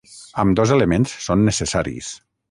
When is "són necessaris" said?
1.25-2.09